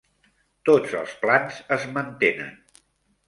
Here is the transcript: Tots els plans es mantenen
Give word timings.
Tots 0.69 0.95
els 1.01 1.11
plans 1.25 1.59
es 1.77 1.85
mantenen 1.99 2.51